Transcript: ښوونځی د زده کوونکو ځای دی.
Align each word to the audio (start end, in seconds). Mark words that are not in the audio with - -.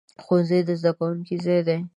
ښوونځی 0.23 0.59
د 0.67 0.69
زده 0.79 0.91
کوونکو 0.97 1.35
ځای 1.45 1.59
دی. 1.67 1.79